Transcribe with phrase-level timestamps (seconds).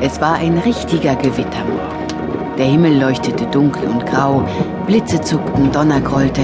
[0.00, 2.04] Es war ein richtiger Gewittermorgen.
[2.58, 4.46] Der Himmel leuchtete dunkel und grau,
[4.86, 6.42] Blitze zuckten, Donner grollte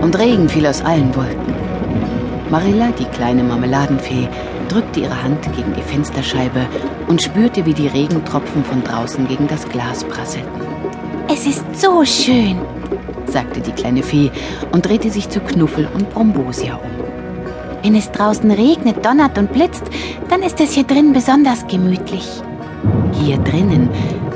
[0.00, 1.54] und Regen fiel aus allen Wolken.
[2.50, 4.28] Marilla, die kleine Marmeladenfee,
[4.68, 6.66] drückte ihre Hand gegen die Fensterscheibe
[7.08, 10.62] und spürte, wie die Regentropfen von draußen gegen das Glas prasselten.
[11.28, 12.58] Es ist so schön,
[13.26, 14.30] sagte die kleine Fee
[14.72, 17.09] und drehte sich zu Knuffel und Brombosia um.
[17.82, 19.84] Wenn es draußen regnet, donnert und blitzt,
[20.28, 22.28] dann ist es hier drin besonders gemütlich.
[23.12, 23.88] Hier drinnen,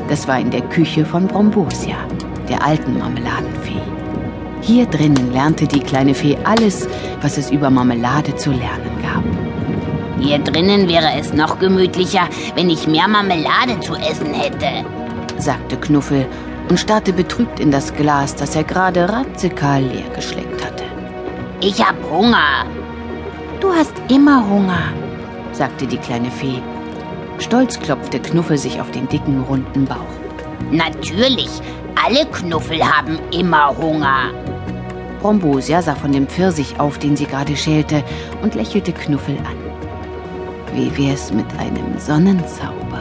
[0.09, 1.97] das war in der Küche von Brombosia,
[2.48, 3.80] der alten Marmeladenfee.
[4.61, 6.89] Hier drinnen lernte die kleine Fee alles,
[7.20, 9.23] was es über Marmelade zu lernen gab.
[10.19, 14.87] Hier drinnen wäre es noch gemütlicher, wenn ich mehr Marmelade zu essen hätte,
[15.37, 16.27] sagte Knuffel
[16.70, 20.84] und starrte betrübt in das Glas, das er gerade radikal leer geschleckt hatte.
[21.61, 22.65] Ich hab Hunger.
[23.65, 24.93] Du hast immer Hunger,
[25.53, 26.61] sagte die kleine Fee.
[27.39, 30.15] Stolz klopfte Knuffel sich auf den dicken, runden Bauch.
[30.71, 31.48] Natürlich,
[32.05, 34.34] alle Knuffel haben immer Hunger.
[35.23, 38.05] Brombosia sah von dem Pfirsich auf, den sie gerade schälte,
[38.43, 39.56] und lächelte Knuffel an.
[40.75, 43.01] Wie wär's mit einem Sonnenzauber?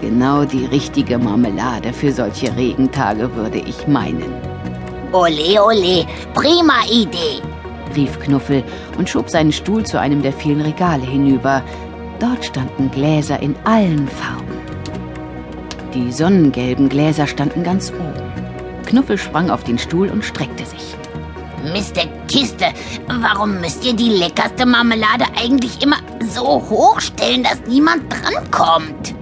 [0.00, 4.32] Genau die richtige Marmelade für solche Regentage, würde ich meinen.
[5.10, 7.42] Ole, ole, prima Idee,
[7.96, 8.62] rief Knuffel
[8.98, 11.62] und schob seinen Stuhl zu einem der vielen Regale hinüber.
[12.18, 14.60] Dort standen Gläser in allen Farben.
[15.94, 18.22] Die sonnengelben Gläser standen ganz oben.
[18.86, 20.94] Knuffel sprang auf den Stuhl und streckte sich.
[21.64, 22.06] Mr.
[22.26, 22.66] Kiste,
[23.06, 29.14] warum müsst ihr die leckerste Marmelade eigentlich immer so hochstellen, dass niemand drankommt?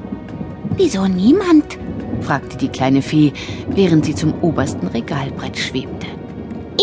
[0.77, 1.79] Wieso niemand?
[2.21, 3.33] fragte die kleine Fee,
[3.69, 6.07] während sie zum obersten Regalbrett schwebte.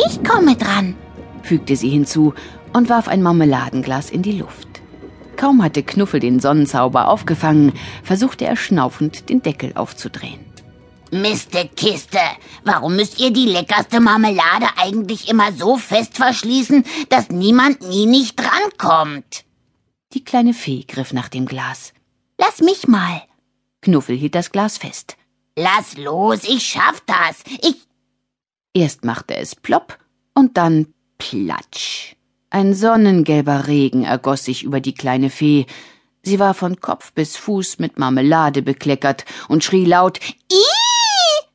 [0.08, 0.96] Ich komme dran,
[1.46, 2.34] fügte sie hinzu
[2.74, 4.68] und warf ein Marmeladenglas in die Luft.
[5.38, 10.40] Kaum hatte Knuffel den Sonnenzauber aufgefangen, versuchte er schnaufend, den Deckel aufzudrehen.
[11.12, 12.20] Miste Kiste,
[12.64, 18.40] warum müsst ihr die leckerste Marmelade eigentlich immer so fest verschließen, dass niemand nie nicht
[18.40, 19.46] drankommt?
[20.14, 21.94] Die kleine Fee griff nach dem Glas.
[22.38, 23.22] Lass mich mal.
[23.82, 25.16] Knuffel hielt das Glas fest.
[25.56, 27.44] Lass los, ich schaff das.
[27.62, 27.88] Ich.
[28.74, 29.98] Erst machte es plopp
[30.34, 32.16] und dann platsch.
[32.50, 35.66] Ein sonnengelber Regen ergoss sich über die kleine Fee.
[36.24, 40.20] Sie war von Kopf bis Fuß mit Marmelade bekleckert und schrie laut
[40.52, 41.46] Ih!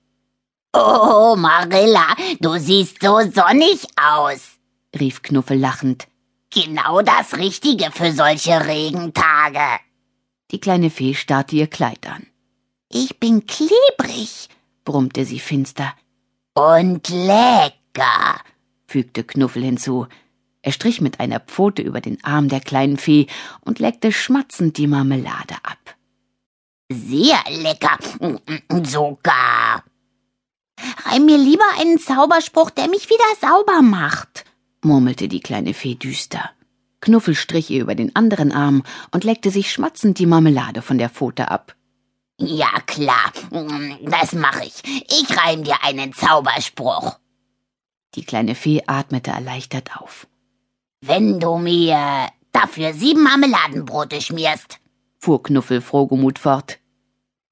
[0.72, 4.58] Oh, Marilla, du siehst so sonnig aus,
[4.98, 6.06] rief Knuffel lachend.
[6.50, 9.80] Genau das Richtige für solche Regentage.
[10.50, 12.26] Die kleine Fee starrte ihr Kleid an.
[12.88, 14.48] Ich bin klebrig,
[14.84, 15.94] brummte sie finster.
[16.54, 18.40] Und lecker,
[18.90, 20.06] fügte Knuffel hinzu.
[20.62, 23.28] Er strich mit einer Pfote über den Arm der kleinen Fee
[23.60, 25.96] und leckte schmatzend die Marmelade ab.
[26.92, 27.98] Sehr lecker,
[28.82, 29.84] sogar.
[31.04, 34.44] Reim mir lieber einen Zauberspruch, der mich wieder sauber macht,
[34.82, 36.50] murmelte die kleine Fee düster.
[37.00, 41.10] Knuffel strich ihr über den anderen Arm und leckte sich schmatzend die Marmelade von der
[41.10, 41.76] Pfote ab.
[42.38, 43.32] Ja, klar,
[44.02, 44.82] das mache ich.
[45.08, 47.18] Ich reim dir einen Zauberspruch.
[48.14, 50.26] Die kleine Fee atmete erleichtert auf.
[51.00, 54.80] Wenn du mir dafür sieben Marmeladenbrote schmierst,
[55.18, 56.78] fuhr Knuffel frohgemut fort.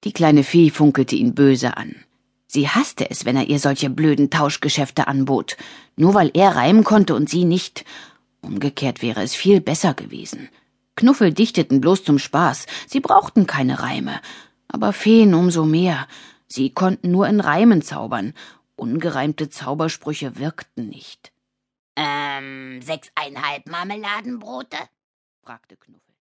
[0.05, 1.95] Die kleine Fee funkelte ihn böse an.
[2.47, 5.57] Sie hasste es, wenn er ihr solche blöden Tauschgeschäfte anbot,
[5.97, 7.85] nur weil er reimen konnte und sie nicht.
[8.41, 10.49] Umgekehrt wäre es viel besser gewesen.
[10.97, 14.21] Knuffel dichteten bloß zum Spaß, sie brauchten keine Reime.
[14.67, 16.09] Aber Feen umso mehr.
[16.47, 18.33] Sie konnten nur in Reimen zaubern.
[18.79, 21.33] Ungereimte Zaubersprüche wirkten nicht.
[21.97, 24.77] Ähm, sechseinhalb Marmeladenbrote?
[25.43, 26.08] fragte Knuffel.